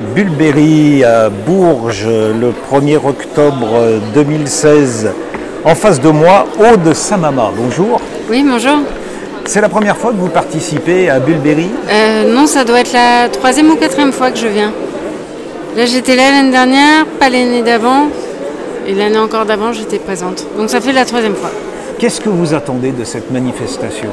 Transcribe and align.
Bulberry 0.00 1.04
à 1.04 1.28
Bourges 1.28 2.06
le 2.08 2.52
1er 2.72 2.96
octobre 3.06 4.00
2016. 4.14 5.10
En 5.62 5.74
face 5.74 6.00
de 6.00 6.08
moi, 6.08 6.46
Aude 6.58 6.94
Samama. 6.94 7.50
Bonjour. 7.54 8.00
Oui, 8.30 8.42
bonjour. 8.42 8.78
C'est 9.44 9.60
la 9.60 9.68
première 9.68 9.98
fois 9.98 10.12
que 10.12 10.16
vous 10.16 10.30
participez 10.30 11.10
à 11.10 11.20
Bulberry 11.20 11.68
Euh, 11.90 12.32
non, 12.32 12.46
ça 12.46 12.64
doit 12.64 12.80
être 12.80 12.94
la 12.94 13.28
troisième 13.28 13.70
ou 13.70 13.76
quatrième 13.76 14.12
fois 14.12 14.30
que 14.30 14.38
je 14.38 14.46
viens. 14.46 14.72
Là, 15.76 15.84
j'étais 15.84 16.16
là 16.16 16.30
l'année 16.30 16.50
dernière, 16.50 17.04
pas 17.18 17.28
l'année 17.28 17.62
d'avant. 17.62 18.08
Et 18.86 18.94
l'année 18.94 19.18
encore 19.18 19.44
d'avant, 19.44 19.74
j'étais 19.74 19.98
présente. 19.98 20.46
Donc 20.56 20.70
ça 20.70 20.80
fait 20.80 20.92
la 20.92 21.04
troisième 21.04 21.34
fois. 21.34 21.50
Qu'est-ce 21.98 22.22
que 22.22 22.30
vous 22.30 22.54
attendez 22.54 22.92
de 22.92 23.04
cette 23.04 23.30
manifestation? 23.30 24.08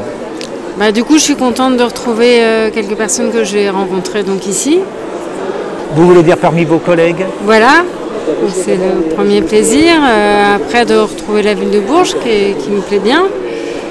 Bah, 0.77 0.91
du 0.91 1.05
coup, 1.05 1.13
je 1.17 1.23
suis 1.23 1.35
contente 1.37 1.77
de 1.77 1.83
retrouver 1.83 2.39
euh, 2.41 2.69
quelques 2.71 2.95
personnes 2.95 3.31
que 3.31 3.45
j'ai 3.45 3.69
rencontrées 3.69 4.23
donc 4.23 4.47
ici. 4.47 4.81
Vous 5.97 6.05
voulez 6.07 6.21
dire 6.21 6.37
parmi 6.37 6.63
vos 6.63 6.77
collègues 6.77 7.25
Voilà, 7.43 7.83
c'est 8.53 8.75
le 8.75 9.15
premier 9.15 9.41
plaisir. 9.41 9.93
Euh, 10.07 10.55
après, 10.57 10.85
de 10.85 10.93
retrouver 10.95 11.41
la 11.41 11.55
ville 11.55 11.71
de 11.71 11.79
Bourges 11.79 12.13
qui, 12.21 12.29
est- 12.29 12.57
qui 12.59 12.69
me 12.69 12.81
plaît 12.81 12.99
bien. 12.99 13.23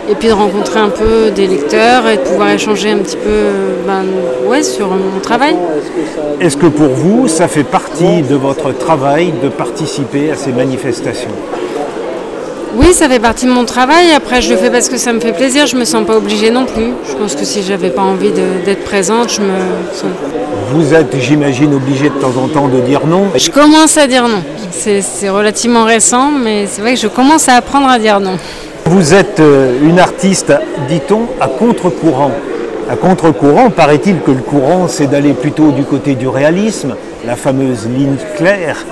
Et 0.09 0.15
puis 0.15 0.29
de 0.29 0.33
rencontrer 0.35 0.79
un 0.79 0.89
peu 0.89 1.31
des 1.35 1.49
lecteurs 1.49 2.07
et 2.09 2.17
de 2.19 2.23
pouvoir 2.23 2.51
échanger 2.51 2.91
un 2.93 2.99
petit 2.99 3.17
peu 3.17 3.29
euh, 3.29 3.73
ben, 3.89 4.05
ouais, 4.49 4.63
sur 4.63 4.87
mon 4.87 5.19
travail. 5.21 5.57
Est-ce 6.41 6.57
que 6.57 6.67
pour 6.67 6.91
vous, 6.91 7.27
ça 7.27 7.49
fait 7.49 7.65
partie 7.65 8.23
de 8.23 8.37
votre 8.37 8.71
travail 8.71 9.33
de 9.43 9.49
participer 9.49 10.31
à 10.31 10.37
ces 10.37 10.53
manifestations? 10.53 11.31
Oui, 12.79 12.93
ça 12.93 13.09
fait 13.09 13.19
partie 13.21 13.47
de 13.47 13.51
mon 13.51 13.65
travail. 13.65 14.11
Après, 14.15 14.43
je 14.43 14.51
le 14.51 14.57
fais 14.59 14.71
parce 14.71 14.91
que 14.91 14.99
ça 14.99 15.13
me 15.15 15.21
fait 15.21 15.33
plaisir. 15.33 15.67
Je 15.67 15.77
me 15.77 15.87
sens 15.87 16.07
pas 16.07 16.17
obligée 16.17 16.51
non 16.51 16.67
plus. 16.67 16.93
Je 17.09 17.15
pense 17.15 17.35
que 17.35 17.45
si 17.45 17.63
j'avais 17.63 17.89
pas 17.89 18.03
envie 18.03 18.31
d'être 18.31 18.85
présente, 18.85 19.31
je 19.33 19.41
me. 19.41 19.55
Vous 20.73 20.93
êtes, 20.93 21.17
j'imagine, 21.19 21.73
obligé 21.73 22.11
de 22.11 22.15
temps 22.15 22.37
en 22.37 22.49
temps 22.49 22.69
de 22.69 22.81
dire 22.81 23.07
non. 23.07 23.29
Je 23.35 23.51
commence 23.51 23.97
à 23.97 24.07
dire 24.07 24.29
non. 24.29 24.43
C'est 24.71 25.01
c'est 25.01 25.31
relativement 25.31 25.85
récent, 25.85 26.31
mais 26.31 26.67
c'est 26.67 26.83
vrai 26.83 26.95
que 26.95 27.01
je 27.01 27.09
commence 27.09 27.49
à 27.49 27.55
apprendre 27.55 27.89
à 27.89 27.99
dire 27.99 28.21
non. 28.21 28.37
Vous 28.85 29.15
êtes 29.15 29.41
euh, 29.41 29.79
une 29.83 29.99
artiste, 29.99 30.53
dit-on, 30.89 31.23
à 31.41 31.49
contre-courant. 31.49 32.33
À 32.91 32.97
contre-courant, 32.97 33.71
paraît-il 33.71 34.21
que 34.21 34.31
le 34.33 34.43
courant, 34.43 34.87
c'est 34.87 35.07
d'aller 35.07 35.33
plutôt 35.33 35.71
du 35.71 35.83
côté 35.85 36.15
du 36.15 36.29
réalisme, 36.29 36.95
la 37.27 37.37
fameuse 37.37 37.87
ligne 37.89 38.17
claire, 38.37 38.85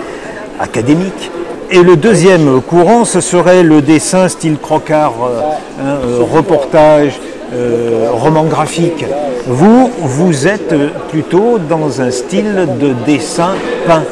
académique. 0.58 1.30
Et 1.70 1.82
le 1.82 1.96
deuxième 1.96 2.60
courant, 2.60 3.04
ce 3.04 3.20
serait 3.20 3.62
le 3.62 3.80
dessin 3.80 4.28
style 4.28 4.58
crocart, 4.58 5.14
euh, 5.22 5.40
hein, 5.80 5.98
euh, 6.04 6.18
reportage, 6.22 7.18
euh, 7.54 8.08
roman 8.12 8.44
graphique. 8.44 9.04
Vous, 9.46 9.90
vous 9.98 10.46
êtes 10.46 10.74
plutôt 11.08 11.58
dans 11.58 12.00
un 12.00 12.10
style 12.10 12.66
de 12.80 12.92
dessin 13.06 13.54
peint. 13.86 14.04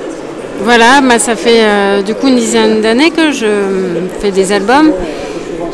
Voilà, 0.62 1.00
bah, 1.02 1.18
ça 1.18 1.34
fait 1.34 2.02
du 2.04 2.14
coup 2.14 2.28
une 2.28 2.36
dizaine 2.36 2.80
d'années 2.80 3.10
que 3.10 3.32
je 3.32 3.46
fais 4.20 4.30
des 4.30 4.52
albums. 4.52 4.92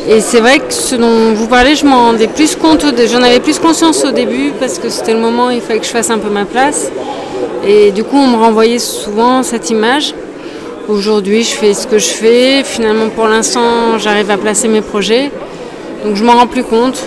Et 0.07 0.21
c'est 0.21 0.39
vrai 0.39 0.59
que 0.59 0.73
ce 0.73 0.95
dont 0.95 1.33
vous 1.35 1.47
parlez, 1.47 1.75
je 1.75 1.85
m'en 1.85 2.05
rendais 2.05 2.27
plus 2.27 2.55
compte, 2.55 2.83
j'en 3.11 3.21
avais 3.21 3.39
plus 3.39 3.59
conscience 3.59 4.03
au 4.05 4.11
début 4.11 4.51
parce 4.59 4.79
que 4.79 4.89
c'était 4.89 5.13
le 5.13 5.19
moment 5.19 5.47
où 5.47 5.51
il 5.51 5.61
fallait 5.61 5.79
que 5.79 5.85
je 5.85 5.91
fasse 5.91 6.09
un 6.09 6.17
peu 6.17 6.29
ma 6.29 6.45
place. 6.45 6.89
Et 7.67 7.91
du 7.91 8.03
coup, 8.03 8.15
on 8.15 8.27
me 8.27 8.37
renvoyait 8.37 8.79
souvent 8.79 9.43
cette 9.43 9.69
image. 9.69 10.13
Aujourd'hui, 10.89 11.43
je 11.43 11.51
fais 11.55 11.75
ce 11.75 11.85
que 11.85 11.99
je 11.99 12.07
fais. 12.07 12.63
Finalement, 12.63 13.09
pour 13.09 13.27
l'instant, 13.27 13.99
j'arrive 13.99 14.31
à 14.31 14.37
placer 14.37 14.67
mes 14.67 14.81
projets. 14.81 15.29
Donc, 16.03 16.15
je 16.15 16.23
m'en 16.23 16.33
rends 16.33 16.47
plus 16.47 16.63
compte. 16.63 16.99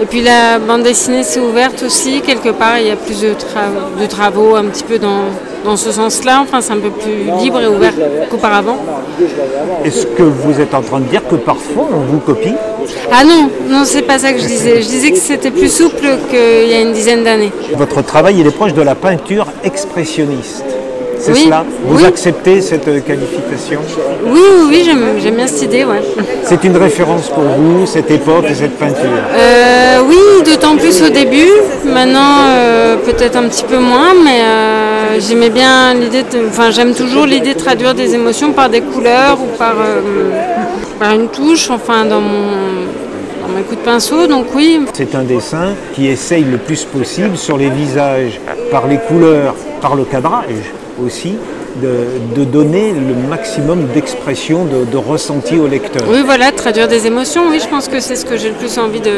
Et 0.00 0.06
puis, 0.06 0.22
la 0.22 0.60
bande 0.60 0.84
dessinée 0.84 1.24
s'est 1.24 1.40
ouverte 1.40 1.82
aussi. 1.82 2.20
Quelque 2.20 2.50
part, 2.50 2.78
il 2.78 2.86
y 2.86 2.90
a 2.92 2.96
plus 2.96 3.20
de, 3.22 3.30
tra- 3.30 4.00
de 4.00 4.06
travaux 4.06 4.54
un 4.54 4.66
petit 4.66 4.84
peu 4.84 4.98
dans, 5.00 5.24
dans 5.64 5.76
ce 5.76 5.90
sens-là. 5.90 6.40
Enfin, 6.42 6.60
c'est 6.60 6.72
un 6.74 6.78
peu 6.78 6.90
plus 6.90 7.24
libre 7.42 7.60
et 7.60 7.66
ouvert 7.66 7.92
qu'auparavant. 8.30 8.76
Est-ce 9.84 10.06
que 10.06 10.22
vous 10.22 10.60
êtes 10.60 10.72
en 10.74 10.82
train 10.82 11.00
de 11.00 11.06
dire 11.06 11.22
que 11.28 11.34
parfois 11.34 11.88
on 11.92 12.00
vous 12.12 12.18
copie? 12.20 12.54
Ah 13.10 13.24
non, 13.24 13.50
non, 13.68 13.82
c'est 13.84 14.02
pas 14.02 14.20
ça 14.20 14.32
que 14.32 14.38
je 14.38 14.46
disais. 14.46 14.80
Je 14.80 14.86
disais 14.88 15.10
que 15.10 15.18
c'était 15.18 15.50
plus 15.50 15.72
souple 15.72 16.06
qu'il 16.30 16.68
y 16.70 16.74
a 16.74 16.80
une 16.80 16.92
dizaine 16.92 17.24
d'années. 17.24 17.50
Votre 17.74 18.02
travail, 18.02 18.36
il 18.38 18.46
est 18.46 18.52
proche 18.52 18.74
de 18.74 18.82
la 18.82 18.94
peinture 18.94 19.46
expressionniste. 19.64 20.64
C'est 21.24 21.32
Oui, 21.32 21.44
cela? 21.46 21.64
Vous 21.86 21.96
oui. 21.96 22.04
acceptez 22.04 22.60
cette 22.60 22.84
qualification? 22.84 23.80
Oui, 24.26 24.40
oui, 24.58 24.66
oui, 24.68 24.82
j'aime, 24.84 25.34
bien 25.34 25.46
cette 25.46 25.62
idée, 25.62 25.82
ouais. 25.82 26.02
C'est 26.42 26.62
une 26.64 26.76
référence 26.76 27.30
pour 27.30 27.44
vous, 27.44 27.86
cette 27.86 28.10
époque 28.10 28.44
et 28.50 28.54
cette 28.54 28.76
peinture? 28.76 29.08
Euh, 29.34 30.00
oui, 30.06 30.18
d'autant 30.44 30.76
plus 30.76 31.02
au 31.02 31.08
début. 31.08 31.48
Maintenant, 31.86 32.40
euh, 32.48 32.96
peut-être 32.96 33.36
un 33.36 33.44
petit 33.48 33.64
peu 33.64 33.78
moins, 33.78 34.12
mais 34.22 34.42
euh, 34.42 35.18
j'aimais 35.18 35.48
bien 35.48 35.94
l'idée 35.94 36.24
de. 36.24 36.46
Enfin, 36.46 36.70
j'aime 36.70 36.92
toujours 36.92 37.24
l'idée 37.24 37.54
de 37.54 37.58
traduire 37.58 37.94
des 37.94 38.14
émotions 38.14 38.52
par 38.52 38.68
des 38.68 38.82
couleurs 38.82 39.38
ou 39.40 39.56
par, 39.56 39.76
par 41.00 41.12
une 41.12 41.28
touche, 41.28 41.70
enfin, 41.70 42.04
dans 42.04 42.20
mon. 42.20 42.44
dans 43.40 43.54
mes 43.56 43.62
coups 43.62 43.80
de 43.80 43.84
pinceau, 43.86 44.26
donc 44.26 44.48
oui. 44.54 44.78
C'est 44.92 45.14
un 45.14 45.22
dessin 45.22 45.68
qui 45.94 46.08
essaye 46.08 46.44
le 46.44 46.58
plus 46.58 46.84
possible 46.84 47.38
sur 47.38 47.56
les 47.56 47.70
visages, 47.70 48.38
par 48.70 48.86
les 48.86 48.98
couleurs, 48.98 49.54
par 49.80 49.94
le 49.94 50.04
cadrage 50.04 50.70
aussi, 51.02 51.34
de, 51.82 52.38
de 52.38 52.44
donner 52.44 52.92
le 52.92 53.28
maximum 53.28 53.86
d'expression, 53.94 54.64
de, 54.64 54.84
de 54.90 54.96
ressenti 54.96 55.58
au 55.58 55.66
lecteur. 55.66 56.02
Oui, 56.08 56.22
voilà, 56.24 56.52
traduire 56.52 56.88
des 56.88 57.06
émotions, 57.06 57.42
oui, 57.50 57.58
je 57.62 57.68
pense 57.68 57.88
que 57.88 58.00
c'est 58.00 58.16
ce 58.16 58.24
que 58.24 58.36
j'ai 58.36 58.48
le 58.48 58.54
plus 58.54 58.78
envie 58.78 59.00
de, 59.00 59.10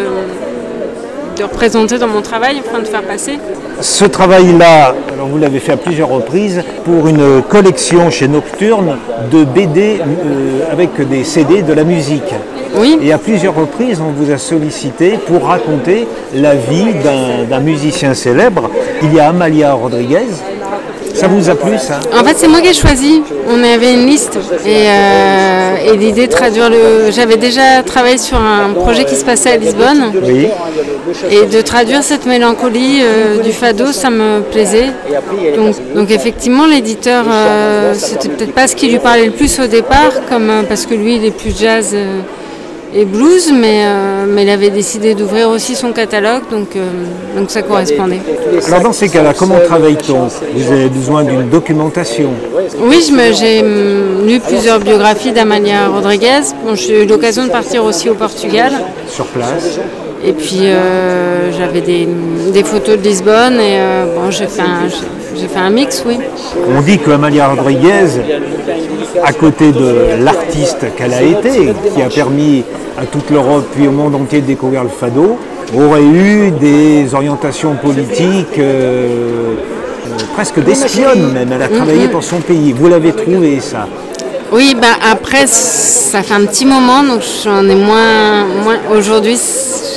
de 1.37 1.43
représenter 1.43 1.99
dans 1.99 2.09
mon 2.09 2.23
travail, 2.23 2.61
enfin 2.67 2.81
de 2.81 2.87
faire 2.87 3.03
passer. 3.03 3.39
Ce 3.81 4.07
travail-là, 4.07 4.95
alors 5.13 5.27
vous 5.27 5.37
l'avez 5.39 5.59
fait 5.59 5.73
à 5.73 5.77
plusieurs 5.77 6.09
reprises, 6.09 6.63
pour 6.85 7.09
une 7.09 7.43
collection 7.43 8.11
chez 8.11 8.27
Nocturne 8.27 8.97
de 9.31 9.45
BD 9.45 9.99
euh, 10.01 10.73
avec 10.73 10.97
des 11.09 11.25
CD 11.25 11.61
de 11.61 11.75
la 11.75 11.85
musique. 11.85 12.33
Oui, 12.79 12.99
Et 13.03 13.13
à 13.13 13.19
plusieurs 13.19 13.55
reprises, 13.55 14.01
on 14.01 14.11
vous 14.13 14.31
a 14.33 14.39
sollicité 14.39 15.19
pour 15.27 15.45
raconter 15.47 16.07
la 16.35 16.55
vie 16.55 16.93
d'un- 17.05 17.45
d'un 17.49 17.61
musicien 17.61 18.13
célèbre. 18.15 18.71
Il 19.03 19.15
y 19.15 19.21
a 19.21 19.29
Amalia 19.29 19.73
Rodriguez. 19.75 20.27
Ça 21.17 21.29
vous 21.29 21.49
a 21.49 21.55
plu, 21.55 21.79
ça 21.79 21.99
en 22.19 22.23
fait, 22.25 22.35
c'est 22.37 22.49
moi 22.49 22.61
qui 22.61 22.69
ai 22.69 22.75
choisi. 22.75 23.23
On 23.49 23.63
avait 23.65 23.95
une 23.95 24.07
liste 24.07 24.39
et, 24.67 24.87
euh, 24.89 25.93
et 25.93 25.97
l'idée 25.97 26.27
de 26.27 26.33
traduire 26.33 26.69
le. 26.69 27.11
J'avais 27.11 27.37
déjà 27.37 27.83
travaillé 27.85 28.19
sur 28.19 28.39
un 28.39 28.73
projet 28.75 29.05
qui 29.05 29.17
se 29.17 29.25
passait 29.25 29.51
à 29.53 29.57
Lisbonne 29.57 30.13
Oui. 30.23 30.49
et 31.31 31.47
de 31.47 31.61
traduire 31.63 32.03
cette 32.03 32.27
mélancolie 32.27 33.01
euh, 33.03 33.43
du 33.43 33.53
fado, 33.53 33.93
ça 33.93 34.11
me 34.11 34.41
plaisait. 34.41 34.91
Donc, 35.57 35.75
donc 35.95 36.11
effectivement, 36.11 36.67
l'éditeur, 36.67 37.25
euh, 37.31 37.95
c'était 37.95 38.29
peut-être 38.29 38.53
pas 38.53 38.67
ce 38.67 38.77
qui 38.77 38.89
lui 38.89 38.99
parlait 38.99 39.27
le 39.27 39.33
plus 39.33 39.59
au 39.59 39.67
départ, 39.67 40.13
comme 40.29 40.51
parce 40.69 40.85
que 40.87 40.95
lui, 40.95 41.17
il 41.17 41.25
est 41.25 41.31
plus 41.31 41.57
jazz. 41.59 41.97
Et 42.99 43.05
blues, 43.05 43.53
mais, 43.53 43.81
euh, 43.85 44.25
mais 44.27 44.43
il 44.45 44.51
avait 44.51 44.71
décidé 44.71 45.15
d'ouvrir 45.15 45.51
aussi 45.51 45.75
son 45.75 45.93
catalogue, 45.93 46.45
donc, 46.51 46.69
euh, 46.77 46.81
donc 47.37 47.51
ça 47.51 47.61
correspondait. 47.63 48.21
Alors 48.69 48.81
dans 48.81 48.93
ces 48.93 49.09
cas-là, 49.11 49.35
comment 49.39 49.61
travaille-t-on? 49.71 50.29
Vous 50.55 50.73
avez 50.73 50.89
besoin 50.89 51.23
d'une 51.25 51.49
documentation. 51.51 52.31
Oui, 52.81 52.99
je 53.07 53.13
me- 53.13 53.33
j'ai 53.33 53.61
hum, 53.61 54.27
lu 54.27 54.41
plusieurs 54.41 54.81
biographies 54.81 55.33
d'Amalia 55.33 55.89
Rodriguez. 55.89 56.43
Bon, 56.65 56.75
j'ai 56.75 57.05
eu 57.05 57.07
l'occasion 57.07 57.45
de 57.45 57.51
partir 57.51 57.85
aussi 57.85 58.09
au 58.09 58.15
Portugal. 58.15 58.73
sur 59.09 59.27
place. 59.27 59.79
Et 60.25 60.33
puis 60.33 60.61
euh, 60.63 61.53
j'avais 61.57 61.81
des, 61.81 62.09
des 62.53 62.63
photos 62.65 62.97
de 62.99 63.03
Lisbonne 63.03 63.55
et 63.61 63.79
euh, 63.79 64.15
bon, 64.15 64.31
j'ai 64.31 64.47
fait, 64.47 64.63
un- 64.63 64.89
j'ai- 64.89 65.41
j'ai 65.41 65.49
fait 65.49 65.59
un 65.59 65.71
mix, 65.71 66.03
oui. 66.07 66.19
On 66.77 66.81
dit 66.81 66.99
que 66.99 67.11
Amalia 67.11 67.49
Rodriguez, 67.49 68.09
à 69.23 69.33
côté 69.33 69.73
de 69.73 70.23
l'artiste 70.25 70.87
qu'elle 70.97 71.13
a 71.13 71.23
été, 71.23 71.73
qui 71.95 72.03
a 72.03 72.09
permis 72.09 72.65
à 72.99 73.05
toute 73.05 73.31
l'Europe 73.31 73.67
puis 73.75 73.87
au 73.87 73.93
monde 73.93 74.15
entier 74.15 74.41
de 74.41 74.47
découvrir 74.47 74.83
le 74.83 74.89
fado, 74.89 75.39
aurait 75.77 76.03
eu 76.03 76.51
des 76.53 77.15
orientations 77.15 77.75
politiques 77.75 78.59
euh, 78.59 79.55
presque 80.35 80.61
d'espionne 80.65 81.33
même. 81.35 81.49
Elle 81.53 81.63
a 81.63 81.69
travaillé 81.69 82.09
pour 82.09 82.23
son 82.25 82.37
pays. 82.39 82.73
Vous 82.73 82.89
l'avez 82.89 83.13
trouvé 83.13 83.61
ça 83.61 83.87
Oui, 84.53 84.77
bah 84.81 84.89
après, 85.13 85.47
ça 85.47 86.23
fait 86.23 86.35
un 86.35 86.47
petit 86.47 86.65
moment, 86.65 87.03
donc 87.03 87.21
j'en 87.45 87.69
ai 87.69 87.75
moins. 87.75 88.45
moins 88.63 88.77
Aujourd'hui, 88.97 89.39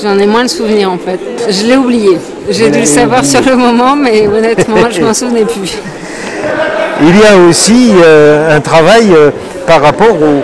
j'en 0.03 0.17
ai 0.17 0.25
moins 0.25 0.41
le 0.43 0.47
souvenir 0.47 0.91
en 0.91 0.97
fait. 0.97 1.19
Je 1.49 1.65
l'ai 1.67 1.77
oublié. 1.77 2.17
J'ai 2.49 2.69
dû 2.69 2.79
le 2.79 2.85
savoir 2.85 3.23
sur 3.23 3.41
le 3.41 3.55
moment, 3.55 3.95
mais 3.95 4.27
honnêtement, 4.27 4.77
je 4.89 5.01
m'en 5.01 5.13
souvenais 5.13 5.45
plus. 5.45 5.77
Il 7.01 7.17
y 7.17 7.23
a 7.25 7.37
aussi 7.47 7.91
euh, 8.03 8.57
un 8.57 8.59
travail 8.59 9.13
euh, 9.13 9.29
par 9.65 9.81
rapport 9.81 10.17
au, 10.21 10.41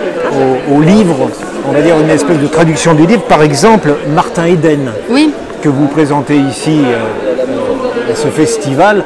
au- 0.72 0.76
au 0.78 0.80
livre, 0.80 1.28
on 1.68 1.72
va 1.72 1.80
dire 1.82 1.96
une 2.00 2.08
espèce 2.08 2.38
de 2.38 2.46
traduction 2.46 2.94
du 2.94 3.06
livre. 3.06 3.22
Par 3.22 3.42
exemple, 3.42 3.94
Martin 4.14 4.46
Eden, 4.46 4.92
Oui, 5.10 5.32
que 5.62 5.68
vous 5.68 5.86
présentez 5.88 6.36
ici 6.36 6.80
euh, 6.86 8.12
à 8.12 8.16
ce 8.16 8.28
festival. 8.28 9.04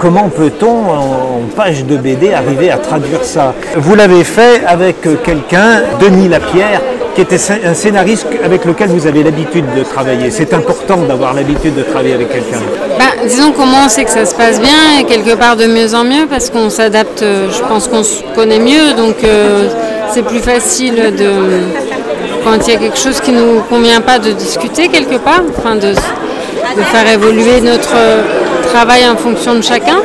Comment 0.00 0.28
peut-on, 0.28 0.90
en 0.90 1.40
page 1.56 1.84
de 1.84 1.96
BD, 1.96 2.32
arriver 2.32 2.70
à 2.70 2.78
traduire 2.78 3.24
ça? 3.24 3.54
Vous 3.76 3.94
l'avez 3.94 4.24
fait 4.24 4.62
avec 4.66 4.96
quelqu'un, 5.22 5.82
Denis 6.00 6.28
Lapierre, 6.28 6.80
qui 7.14 7.20
était 7.20 7.38
un 7.64 7.74
scénariste 7.74 8.26
avec 8.44 8.64
lequel 8.64 8.88
vous 8.88 9.06
avez 9.06 9.22
l'habitude 9.22 9.64
de 9.76 9.82
travailler. 9.82 10.30
C'est 10.30 10.52
important 10.52 10.98
d'avoir 11.08 11.32
l'habitude 11.32 11.74
de 11.74 11.82
travailler 11.82 12.14
avec 12.14 12.30
quelqu'un. 12.30 12.58
Bah, 12.98 13.26
disons 13.26 13.52
qu'on 13.52 13.88
sait 13.88 14.04
que 14.04 14.10
ça 14.10 14.26
se 14.26 14.34
passe 14.34 14.60
bien 14.60 14.98
et 15.00 15.04
quelque 15.04 15.34
part 15.36 15.56
de 15.56 15.66
mieux 15.66 15.94
en 15.94 16.04
mieux 16.04 16.26
parce 16.28 16.50
qu'on 16.50 16.70
s'adapte, 16.70 17.22
euh, 17.22 17.48
je 17.50 17.62
pense 17.68 17.88
qu'on 17.88 18.02
se 18.02 18.22
connaît 18.34 18.58
mieux, 18.58 18.94
donc 18.96 19.16
euh, 19.22 19.68
c'est 20.12 20.22
plus 20.22 20.40
facile 20.40 20.96
de, 21.16 21.30
quand 22.44 22.66
il 22.66 22.72
y 22.72 22.76
a 22.76 22.78
quelque 22.78 22.98
chose 22.98 23.20
qui 23.20 23.32
ne 23.32 23.40
nous 23.40 23.60
convient 23.70 24.00
pas 24.00 24.18
de 24.18 24.32
discuter 24.32 24.88
quelque 24.88 25.16
part, 25.16 25.42
enfin 25.56 25.76
de 25.76 25.94
faire 25.94 27.12
évoluer 27.12 27.60
notre 27.60 27.94
travail 28.74 29.08
en 29.08 29.16
fonction 29.16 29.54
de 29.54 29.62
chacun. 29.62 29.98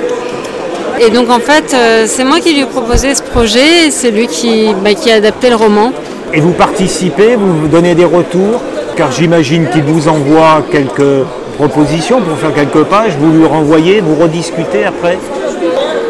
Et 1.00 1.10
donc 1.10 1.31
en 1.31 1.39
fait, 1.39 1.74
euh, 1.74 2.04
c'est 2.06 2.24
moi 2.24 2.39
qui 2.39 2.54
lui 2.54 2.62
ai 2.62 2.66
proposé 2.66 3.16
ce 3.16 3.24
projet 3.24 3.88
et 3.88 3.92
c'est 3.92 4.12
lui 4.12 4.27
qui, 4.27 4.75
bah, 4.83 4.94
qui 4.94 5.10
a 5.12 5.16
adapté 5.16 5.50
le 5.50 5.56
roman. 5.56 5.92
Et 6.36 6.39
vous 6.39 6.51
participez, 6.51 7.36
vous 7.36 7.62
vous 7.62 7.68
donnez 7.68 7.95
des 7.95 8.06
retours, 8.06 8.62
car 8.95 9.12
j'imagine 9.12 9.68
qu'il 9.71 9.81
vous 9.81 10.07
envoie 10.07 10.63
quelques 10.71 11.25
propositions 11.57 12.21
pour 12.21 12.38
faire 12.38 12.54
quelques 12.54 12.83
pages, 12.83 13.13
vous 13.19 13.31
lui 13.31 13.45
renvoyez, 13.48 14.01
vous 14.01 14.16
rediscutez 14.21 14.86
après 14.86 15.18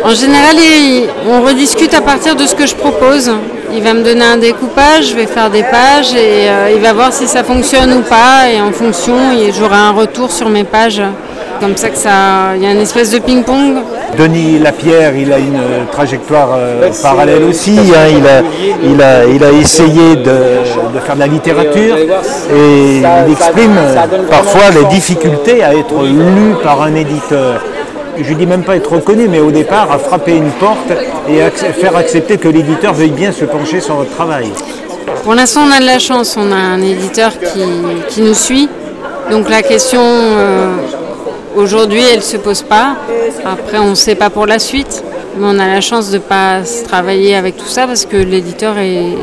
En 0.03 0.13
général, 0.13 0.57
on 1.29 1.41
rediscute 1.43 1.93
à 1.93 2.01
partir 2.01 2.35
de 2.35 2.45
ce 2.45 2.55
que 2.55 2.67
je 2.67 2.75
propose. 2.75 3.31
Il 3.73 3.83
va 3.83 3.93
me 3.93 4.03
donner 4.03 4.25
un 4.25 4.37
découpage, 4.37 5.11
je 5.11 5.15
vais 5.15 5.27
faire 5.27 5.49
des 5.49 5.63
pages 5.63 6.13
et 6.13 6.49
euh, 6.49 6.75
il 6.75 6.81
va 6.81 6.91
voir 6.91 7.13
si 7.13 7.25
ça 7.25 7.41
fonctionne 7.45 7.93
ou 7.93 8.01
pas. 8.01 8.49
Et 8.51 8.59
en 8.59 8.73
fonction, 8.73 9.15
j'aurai 9.57 9.77
un 9.77 9.91
retour 9.91 10.29
sur 10.29 10.49
mes 10.49 10.65
pages. 10.65 11.01
Comme 11.59 11.75
ça 11.75 11.89
que 11.89 11.97
ça, 11.97 12.55
il 12.55 12.63
y 12.63 12.65
a 12.65 12.71
une 12.71 12.79
espèce 12.79 13.11
de 13.11 13.19
ping-pong. 13.19 13.75
Denis 14.17 14.59
Lapierre, 14.59 15.15
il 15.15 15.31
a 15.33 15.39
une 15.39 15.59
trajectoire 15.91 16.49
euh, 16.55 16.89
parallèle 17.01 17.43
aussi. 17.43 17.77
Hein. 17.77 18.07
il, 18.17 18.25
a, 18.25 18.41
il, 18.83 19.01
a, 19.01 19.25
il, 19.25 19.43
a, 19.43 19.51
essayé 19.51 20.15
de, 20.15 20.23
de, 20.93 20.99
faire 20.99 21.15
de 21.15 21.19
la 21.19 21.27
littérature 21.27 21.97
et 21.97 22.97
il 22.97 23.31
exprime 23.31 23.75
parfois 24.29 24.71
les 24.73 24.85
difficultés 24.85 25.63
à 25.63 25.75
être 25.75 26.03
lu 26.03 26.55
par 26.63 26.81
un 26.81 26.95
éditeur 26.95 27.61
je 28.21 28.33
ne 28.33 28.37
dis 28.37 28.45
même 28.45 28.63
pas 28.63 28.75
être 28.75 28.91
reconnu, 28.91 29.27
mais 29.27 29.39
au 29.39 29.51
départ, 29.51 29.91
à 29.91 29.97
frapper 29.97 30.35
une 30.35 30.51
porte 30.51 30.91
et 31.29 31.39
faire 31.71 31.95
accepter 31.95 32.37
que 32.37 32.47
l'éditeur 32.47 32.93
veuille 32.93 33.11
bien 33.11 33.31
se 33.31 33.45
pencher 33.45 33.79
sur 33.79 33.95
votre 33.95 34.13
travail. 34.13 34.51
Pour 35.23 35.35
l'instant, 35.35 35.61
on 35.67 35.71
a 35.71 35.79
de 35.79 35.85
la 35.85 35.99
chance, 35.99 36.35
on 36.37 36.51
a 36.51 36.55
un 36.55 36.81
éditeur 36.81 37.31
qui, 37.39 37.63
qui 38.09 38.21
nous 38.21 38.33
suit. 38.33 38.69
Donc 39.31 39.49
la 39.49 39.61
question, 39.61 40.01
euh, 40.01 40.75
aujourd'hui, 41.55 42.01
elle 42.11 42.19
ne 42.19 42.23
se 42.23 42.37
pose 42.37 42.61
pas. 42.61 42.97
Après, 43.45 43.77
on 43.79 43.91
ne 43.91 43.95
sait 43.95 44.15
pas 44.15 44.29
pour 44.29 44.45
la 44.45 44.59
suite. 44.59 45.03
Mais 45.37 45.45
on 45.47 45.59
a 45.59 45.67
la 45.67 45.81
chance 45.81 46.09
de 46.09 46.17
ne 46.17 46.21
pas 46.21 46.61
travailler 46.87 47.35
avec 47.35 47.55
tout 47.55 47.67
ça 47.67 47.87
parce 47.87 48.05
que 48.05 48.17
l'éditeur 48.17 48.77
est, 48.77 49.13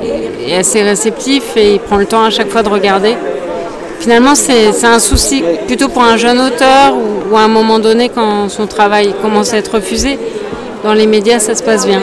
est 0.49 0.57
assez 0.57 0.83
réceptif 0.83 1.57
et 1.57 1.75
il 1.75 1.81
prend 1.81 1.97
le 1.97 2.07
temps 2.07 2.25
à 2.25 2.31
chaque 2.31 2.49
fois 2.49 2.63
de 2.63 2.69
regarder 2.69 3.17
finalement, 4.07 4.37
c'est 4.37 4.85
un 4.85 5.01
souci 5.01 5.43
plutôt 5.67 5.89
pour 5.89 6.05
un 6.05 6.17
jeune 6.17 6.39
auteur 6.39 6.95
ou, 6.95 7.37
à 7.37 7.41
un 7.41 7.49
moment 7.49 7.81
donné 7.81 8.09
quand 8.09 8.49
son 8.49 8.69
travail 8.69 9.13
commence 9.21 9.53
à 9.53 9.57
être 9.57 9.75
refusé. 9.75 10.17
Dans 10.85 10.93
les 10.93 11.09
médias, 11.09 11.41
ça 11.41 11.57
se 11.57 11.63
passe 11.65 11.85
bien. 11.87 12.01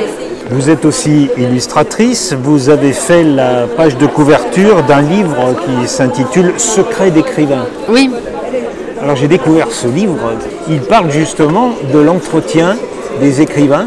Vous 0.52 0.70
êtes 0.70 0.84
aussi 0.84 1.30
illustratrice. 1.38 2.34
Vous 2.34 2.70
avez 2.70 2.92
fait 2.92 3.24
la 3.24 3.68
page 3.68 3.98
de 3.98 4.06
couverture 4.06 4.84
d'un 4.84 5.02
livre 5.02 5.56
qui 5.64 5.88
s'intitule 5.88 6.54
Secret 6.58 7.10
d'écrivain. 7.10 7.66
Oui. 7.88 8.10
Alors 9.04 9.18
j'ai 9.18 9.28
découvert 9.28 9.68
ce 9.70 9.88
livre. 9.88 10.32
Il 10.70 10.80
parle 10.80 11.12
justement 11.12 11.72
de 11.94 12.00
l'entretien 12.00 12.78
des 13.20 13.42
écrivains, 13.42 13.86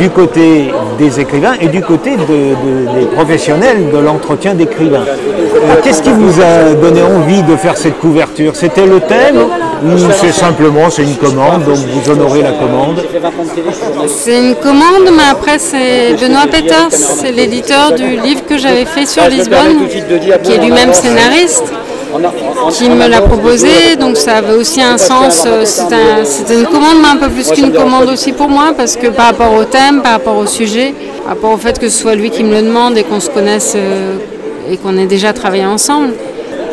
du 0.00 0.10
côté 0.10 0.70
des 0.98 1.20
écrivains 1.20 1.54
et 1.60 1.68
du 1.68 1.80
côté 1.80 2.10
des 2.16 3.06
professionnels 3.14 3.90
de 3.92 3.98
l'entretien 3.98 4.54
d'écrivains. 4.54 5.04
Euh, 5.06 5.74
qu'est-ce 5.82 6.02
qui 6.02 6.10
vous 6.10 6.40
a 6.40 6.74
donné 6.74 7.02
envie 7.02 7.42
de 7.42 7.56
faire 7.56 7.76
cette 7.76 7.98
couverture? 7.98 8.56
C'était 8.56 8.86
le 8.86 9.00
thème 9.00 9.38
ou 9.84 9.96
c'est 10.12 10.32
simplement 10.32 10.90
c'est 10.90 11.04
une 11.04 11.16
commande, 11.16 11.64
donc 11.64 11.76
vous 11.76 12.10
honorez 12.10 12.42
la 12.42 12.52
commande? 12.52 13.00
C'est 14.08 14.38
une 14.38 14.54
commande, 14.56 15.08
mais 15.16 15.28
après 15.30 15.58
c'est 15.58 16.14
Benoît 16.20 16.46
Peters, 16.50 16.90
c'est 16.90 17.32
l'éditeur 17.32 17.92
du 17.92 18.20
livre 18.20 18.44
que 18.44 18.58
j'avais 18.58 18.84
fait 18.84 19.06
sur 19.06 19.26
Lisbonne, 19.28 19.86
qui 20.42 20.52
est 20.52 20.58
lui-même 20.58 20.92
scénariste 20.92 21.72
qui 22.72 22.90
me 22.90 23.08
l'a 23.08 23.20
proposé, 23.20 23.96
donc 23.98 24.16
ça 24.16 24.36
avait 24.36 24.54
aussi 24.54 24.82
un 24.82 24.98
sens. 24.98 25.44
Euh, 25.46 25.64
c'était 25.64 26.54
une 26.54 26.66
commande, 26.66 26.98
mais 27.02 27.08
un 27.08 27.16
peu 27.16 27.28
plus 27.28 27.50
qu'une 27.50 27.72
commande 27.72 28.08
aussi 28.08 28.32
pour 28.32 28.48
moi, 28.48 28.72
parce 28.76 28.96
que 28.96 29.08
par 29.08 29.26
rapport 29.26 29.52
au 29.54 29.64
thème, 29.64 30.02
par 30.02 30.12
rapport 30.12 30.36
au 30.36 30.46
sujet, 30.46 30.94
par 31.18 31.34
rapport 31.34 31.52
au 31.52 31.56
fait 31.56 31.78
que 31.78 31.88
ce 31.88 31.98
soit 31.98 32.14
lui 32.14 32.30
qui 32.30 32.44
me 32.44 32.54
le 32.54 32.62
demande 32.62 32.96
et 32.96 33.04
qu'on 33.04 33.20
se 33.20 33.30
connaisse 33.30 33.74
euh, 33.76 34.16
et 34.70 34.76
qu'on 34.76 34.96
ait 34.98 35.06
déjà 35.06 35.32
travaillé 35.32 35.66
ensemble. 35.66 36.10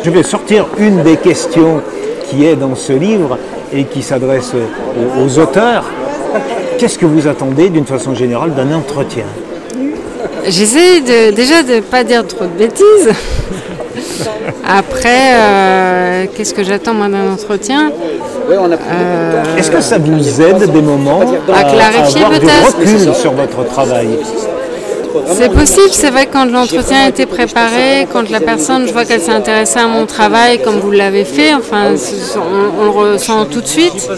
Je 0.04 0.10
vais 0.10 0.22
sortir 0.22 0.66
une 0.78 1.02
des 1.02 1.16
questions 1.16 1.82
qui 2.28 2.44
est 2.44 2.56
dans 2.56 2.74
ce 2.74 2.92
livre 2.92 3.38
et 3.72 3.84
qui 3.84 4.02
s'adresse 4.02 4.52
aux, 5.20 5.38
auteurs. 5.38 5.84
Qu'est-ce 6.78 6.98
que 6.98 7.06
vous 7.06 7.26
attendez 7.26 7.70
d'une 7.70 7.86
façon 7.86 8.14
générale 8.14 8.54
d'un 8.54 8.72
entretien? 8.72 9.24
J'essaie 10.46 11.00
déjà 11.32 11.62
de 11.62 11.76
ne 11.76 11.80
pas 11.80 12.04
dire 12.04 12.26
trop 12.26 12.44
de 12.44 12.58
bêtises. 12.58 13.10
Après, 14.66 15.34
euh, 15.34 16.26
qu'est-ce 16.34 16.54
que 16.54 16.64
j'attends 16.64 16.94
moi 16.94 17.08
d'un 17.08 17.32
entretien 17.32 17.90
euh, 18.50 19.56
Est-ce 19.56 19.70
que 19.70 19.80
ça 19.80 19.98
vous 19.98 20.40
aide 20.40 20.70
des 20.70 20.82
moments 20.82 21.20
à, 21.52 21.64
clarifier 21.64 22.22
peut-être 22.24 23.14
sur 23.16 23.32
votre 23.32 23.64
travail. 23.64 24.08
C'est 25.32 25.50
possible, 25.50 25.88
c'est 25.92 26.10
vrai 26.10 26.26
que 26.26 26.32
quand 26.32 26.44
l'entretien 26.44 27.04
a 27.04 27.08
été 27.08 27.26
préparé, 27.26 28.06
quand 28.12 28.28
la 28.30 28.40
personne, 28.40 28.86
je 28.86 28.92
vois 28.92 29.04
qu'elle 29.04 29.20
s'est 29.20 29.32
intéressée 29.32 29.78
à 29.78 29.86
mon 29.86 30.04
travail 30.06 30.60
comme 30.62 30.78
vous 30.78 30.90
l'avez 30.90 31.24
fait, 31.24 31.54
enfin, 31.54 31.94
on, 32.78 32.84
le 32.84 32.90
ressent 32.90 33.46
tout 33.46 33.60
de 33.60 33.66
suite. 33.66 34.08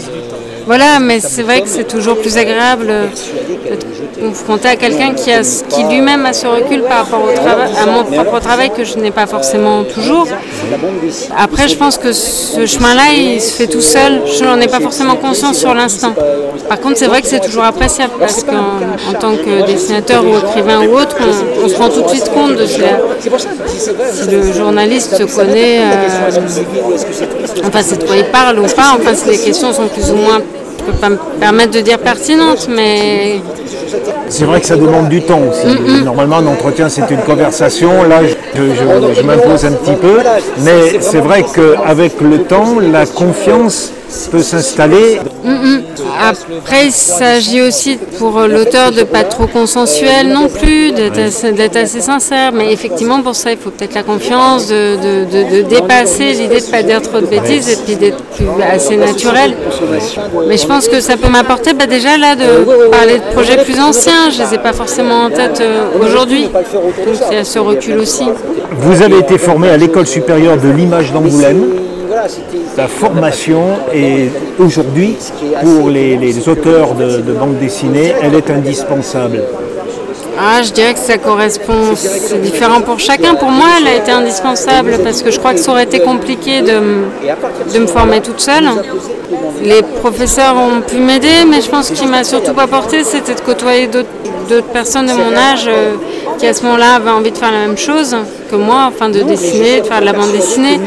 Voilà, 0.69 0.99
mais 0.99 1.19
c'est 1.19 1.41
vrai 1.41 1.61
que 1.61 1.67
c'est 1.67 1.87
toujours 1.87 2.19
plus 2.19 2.37
agréable 2.37 2.85
d'être 2.85 3.87
confronté 4.21 4.67
à 4.67 4.75
quelqu'un 4.75 5.15
qui, 5.15 5.31
qui 5.67 5.83
lui-même 5.85 6.27
a 6.27 6.31
ce 6.31 6.45
recul 6.45 6.83
par 6.83 7.05
rapport 7.05 7.23
au 7.23 7.33
travail, 7.33 7.71
à 7.75 7.87
mon 7.87 8.03
propre 8.03 8.39
travail 8.39 8.69
que 8.69 8.83
je 8.83 8.99
n'ai 8.99 9.09
pas 9.09 9.25
forcément 9.25 9.83
toujours. 9.83 10.27
Après, 11.35 11.67
je 11.67 11.75
pense 11.75 11.97
que 11.97 12.13
ce 12.13 12.67
chemin-là, 12.67 13.13
il 13.17 13.41
se 13.41 13.53
fait 13.53 13.65
tout 13.65 13.81
seul. 13.81 14.21
Je 14.27 14.43
n'en 14.43 14.61
ai 14.61 14.67
pas 14.67 14.79
forcément 14.79 15.15
conscience 15.15 15.57
sur 15.57 15.73
l'instant. 15.73 16.13
Par 16.67 16.79
contre, 16.79 16.99
c'est 16.99 17.07
vrai 17.07 17.23
que 17.23 17.27
c'est 17.27 17.39
toujours 17.39 17.63
appréciable 17.63 18.13
parce 18.19 18.43
qu'en 18.43 19.13
tant 19.19 19.37
que 19.37 19.65
dessinateur 19.65 20.23
ou 20.23 20.37
écrivain 20.37 20.85
ou 20.85 20.95
autre, 20.99 21.15
on, 21.63 21.67
se 21.67 21.75
rend 21.77 21.89
tout 21.89 22.03
de 22.03 22.09
suite 22.09 22.31
compte 22.31 22.55
de 22.55 22.67
si, 22.67 22.81
le 24.29 24.53
journaliste 24.53 25.17
se 25.17 25.23
connaît, 25.23 25.79
euh, 25.79 26.29
enfin, 27.65 27.79
c'est 27.81 27.97
de 27.97 28.03
quoi 28.03 28.17
il 28.17 28.25
parle 28.25 28.59
ou 28.59 28.67
pas. 28.67 28.95
Enfin, 28.99 29.15
si 29.15 29.29
les 29.29 29.39
questions 29.39 29.73
sont 29.73 29.87
plus 29.87 30.11
ou 30.11 30.15
moins 30.17 30.39
peux 30.91 30.97
pas 30.97 31.09
me 31.09 31.17
permettre 31.39 31.71
de 31.71 31.81
dire 31.81 31.99
pertinente, 31.99 32.67
mais. 32.69 33.41
C'est 34.29 34.45
vrai 34.45 34.61
que 34.61 34.67
ça 34.67 34.75
demande 34.75 35.09
du 35.09 35.21
temps 35.21 35.41
aussi. 35.49 36.03
Normalement, 36.03 36.37
un 36.37 36.47
entretien, 36.47 36.89
c'est 36.89 37.09
une 37.09 37.21
conversation. 37.21 38.03
Là, 38.03 38.21
je, 38.55 39.23
m'impose 39.23 39.65
un 39.65 39.71
petit 39.71 39.95
peu. 39.95 40.19
Mais 40.59 40.99
c'est 40.99 41.19
vrai 41.19 41.43
qu'avec 41.43 42.21
le 42.21 42.43
temps, 42.43 42.79
la 42.79 43.05
confiance 43.05 43.91
peut 44.31 44.43
s'installer. 44.43 45.19
Après, 46.21 46.87
il 46.87 46.91
s'agit 46.91 47.61
aussi 47.61 47.97
pour 48.17 48.39
l'auteur 48.41 48.91
de 48.91 49.03
pas 49.03 49.23
trop 49.23 49.47
consensuel 49.47 50.27
non 50.29 50.49
plus, 50.49 50.91
d'être 50.91 51.75
assez, 51.77 52.01
sincère. 52.01 52.51
Mais 52.51 52.73
effectivement, 52.73 53.21
pour 53.21 53.35
ça, 53.35 53.51
il 53.51 53.57
faut 53.57 53.69
peut-être 53.69 53.93
la 53.93 54.03
confiance, 54.03 54.67
de, 54.67 55.63
dépasser 55.63 56.33
l'idée 56.33 56.59
de 56.59 56.65
ne 56.65 56.71
pas 56.71 56.83
dire 56.83 57.01
trop 57.01 57.19
de 57.21 57.25
bêtises 57.25 57.69
et 57.69 57.77
puis 57.77 57.95
d'être 57.95 58.23
assez 58.71 58.97
naturel. 58.97 59.55
Mais 60.47 60.57
je 60.57 60.67
pense 60.67 60.87
que 60.87 60.99
ça 60.99 61.17
peut 61.17 61.29
m'apporter 61.29 61.73
bah, 61.73 61.85
déjà 61.85 62.17
là 62.17 62.35
de 62.35 62.89
parler 62.89 63.19
de 63.19 63.33
projets 63.33 63.63
plus 63.63 63.79
anciens. 63.79 64.29
Je 64.31 64.41
ne 64.41 64.47
les 64.47 64.55
ai 64.55 64.57
pas 64.57 64.73
forcément 64.73 65.25
en 65.25 65.29
tête 65.29 65.61
euh, 65.61 65.87
aujourd'hui. 66.01 66.45
Donc 66.45 67.15
il 67.31 67.37
y 67.37 67.39
a 67.39 67.43
ce 67.43 67.59
recul 67.59 67.99
aussi. 67.99 68.25
Vous 68.71 69.01
avez 69.01 69.19
été 69.19 69.37
formé 69.37 69.69
à 69.69 69.77
l'école 69.77 70.07
supérieure 70.07 70.57
de 70.57 70.69
l'image 70.69 71.11
d'Angoulême. 71.11 71.88
La 72.77 72.87
formation 72.87 73.63
est 73.93 74.29
aujourd'hui, 74.59 75.15
pour 75.61 75.89
les, 75.89 76.49
auteurs 76.49 76.93
de, 76.95 77.21
de 77.21 77.33
bande 77.33 77.57
dessinée, 77.59 78.13
elle 78.21 78.35
est 78.35 78.49
indispensable. 78.49 79.41
Ah, 80.41 80.61
je 80.63 80.71
dirais 80.71 80.93
que 80.93 80.99
ça 80.99 81.17
correspond, 81.17 81.95
c'est 81.95 82.41
différent 82.41 82.79
pour 82.79 82.99
chacun. 82.99 83.35
Pour 83.35 83.49
moi, 83.49 83.67
elle 83.79 83.87
a 83.87 83.95
été 83.95 84.11
indispensable 84.11 84.97
parce 85.03 85.21
que 85.21 85.31
je 85.31 85.39
crois 85.39 85.53
que 85.53 85.59
ça 85.59 85.71
aurait 85.71 85.83
été 85.83 85.99
compliqué 85.99 86.61
de, 86.61 86.79
de 87.73 87.79
me 87.79 87.87
former 87.87 88.21
toute 88.21 88.39
seule. 88.39 88.63
Les 89.61 89.81
professeurs 89.81 90.55
ont 90.55 90.79
pu 90.81 90.97
m'aider, 90.97 91.43
mais 91.49 91.59
je 91.61 91.69
pense 91.69 91.89
qu'il 91.89 92.07
m'a 92.07 92.23
surtout 92.23 92.53
pas 92.53 92.67
porté, 92.67 93.03
c'était 93.03 93.35
de 93.35 93.41
côtoyer 93.41 93.87
d'autres 93.87 94.63
personnes 94.71 95.07
de 95.07 95.13
mon 95.13 95.35
âge 95.35 95.65
euh, 95.67 95.95
qui 96.37 96.47
à 96.47 96.53
ce 96.53 96.63
moment-là 96.63 96.95
avaient 96.95 97.11
envie 97.11 97.31
de 97.31 97.37
faire 97.37 97.51
la 97.51 97.67
même 97.67 97.77
chose 97.77 98.15
que 98.49 98.55
moi, 98.55 98.87
enfin 98.87 99.09
de 99.09 99.21
dessiner, 99.21 99.81
de 99.81 99.85
faire 99.85 99.99
de 99.99 100.05
la 100.05 100.13
bande 100.13 100.31
dessinée. 100.31 100.79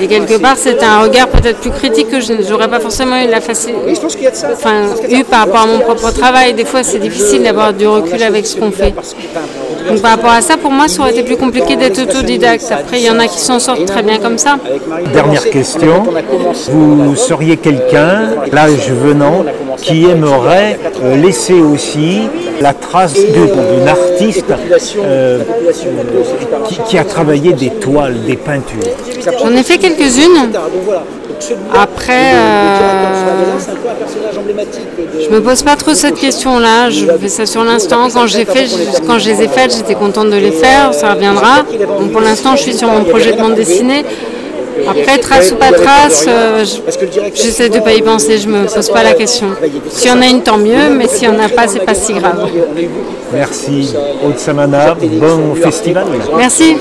Et 0.00 0.06
quelque 0.06 0.38
part, 0.38 0.56
c'était 0.56 0.84
un 0.84 1.02
regard 1.02 1.28
peut-être 1.28 1.58
plus 1.58 1.70
critique 1.70 2.08
que 2.08 2.20
je 2.20 2.32
n'aurais 2.32 2.68
pas 2.68 2.80
forcément 2.80 3.22
eu 3.22 3.28
la 3.28 3.40
facilité, 3.40 3.98
enfin, 4.50 4.84
eu 5.10 5.24
par 5.24 5.40
rapport 5.40 5.60
à 5.60 5.66
mon 5.66 5.78
propre 5.80 6.10
travail. 6.12 6.54
Des 6.54 6.64
fois, 6.64 6.82
c'est 6.82 6.98
difficile 6.98 7.42
d'avoir 7.42 7.74
du 7.74 7.86
recul 7.86 8.22
avec 8.22 8.46
ce 8.46 8.56
qu'on 8.56 8.70
fait. 8.70 8.94
Donc 9.88 10.00
par 10.00 10.12
rapport 10.12 10.30
à 10.30 10.40
ça, 10.40 10.56
pour 10.56 10.70
moi, 10.70 10.88
ça 10.88 11.02
aurait 11.02 11.10
été 11.10 11.22
plus 11.22 11.36
compliqué 11.36 11.76
d'être 11.76 12.00
autodidacte. 12.00 12.70
Après, 12.70 12.98
il 12.98 13.04
y 13.04 13.10
en 13.10 13.18
a 13.18 13.26
qui 13.26 13.40
s'en 13.40 13.58
sortent 13.58 13.84
très 13.84 14.02
bien 14.02 14.18
comme 14.18 14.38
ça. 14.38 14.58
Dernière 15.12 15.48
question. 15.50 16.04
Vous 16.70 17.16
seriez 17.16 17.56
quelqu'un, 17.56 18.30
l'âge 18.52 18.90
venant, 18.90 19.44
qui 19.76 20.04
aimerait 20.04 20.78
euh, 21.02 21.16
laisser 21.16 21.54
aussi 21.54 22.22
la 22.60 22.74
trace 22.74 23.14
d'une 23.14 23.88
artiste 23.88 24.52
euh, 24.98 25.40
qui, 26.66 26.78
qui 26.86 26.98
a 26.98 27.04
travaillé 27.04 27.52
des 27.52 27.70
toiles, 27.70 28.22
des 28.26 28.36
peintures 28.36 28.78
J'en 29.38 29.50
ai 29.54 29.62
fait 29.62 29.78
quelques-unes. 29.78 30.50
Après, 31.74 32.34
euh, 32.34 33.58
je 35.22 35.28
me 35.30 35.40
pose 35.40 35.62
pas 35.62 35.76
trop 35.76 35.94
cette 35.94 36.16
question-là. 36.16 36.90
Je 36.90 37.06
fais 37.06 37.28
ça 37.28 37.46
sur 37.46 37.64
l'instant. 37.64 38.08
Quand 38.12 38.26
j'ai 38.26 38.44
fait, 38.44 38.66
quand 39.06 39.18
je 39.18 39.30
les 39.30 39.42
ai 39.42 39.48
faites, 39.48 39.74
j'étais 39.74 39.94
contente 39.94 40.28
de 40.30 40.36
les 40.36 40.52
faire. 40.52 40.92
Ça 40.92 41.14
reviendra. 41.14 41.62
Donc 41.98 42.12
pour 42.12 42.20
l'instant, 42.20 42.56
je 42.56 42.62
suis 42.62 42.74
sur 42.74 42.88
mon 42.88 43.04
projet 43.04 43.32
de 43.32 43.38
bande 43.38 43.54
dessinée. 43.54 44.04
Après, 44.90 45.18
trace 45.18 45.52
ou 45.52 45.56
pas 45.56 45.72
trace, 45.72 46.24
euh, 46.28 46.64
j'essaie 47.34 47.68
de 47.68 47.76
ne 47.76 47.80
pas 47.80 47.92
y 47.92 48.02
penser, 48.02 48.38
je 48.38 48.48
ne 48.48 48.62
me 48.62 48.66
pose 48.66 48.88
pas 48.90 49.02
la 49.02 49.14
question. 49.14 49.48
S'il 49.90 50.10
y 50.10 50.12
en 50.12 50.20
a 50.20 50.26
une, 50.26 50.42
tant 50.42 50.58
mieux, 50.58 50.90
mais 50.96 51.08
s'il 51.08 51.30
n'y 51.30 51.36
en 51.36 51.40
a 51.42 51.48
pas, 51.48 51.66
c'est 51.68 51.84
pas 51.84 51.94
si 51.94 52.12
grave. 52.14 52.48
Merci. 53.32 53.94
Haute 54.24 54.38
Samana, 54.38 54.94
bon 54.94 55.54
festival. 55.54 56.06
Merci. 56.36 56.76